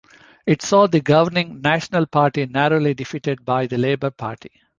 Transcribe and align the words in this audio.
It 0.47 0.63
saw 0.63 0.87
the 0.87 0.99
governing 0.99 1.61
National 1.61 2.07
Party 2.07 2.47
narrowly 2.47 2.95
defeated 2.95 3.45
by 3.45 3.67
the 3.67 3.77
Labour 3.77 4.09
Party. 4.09 4.49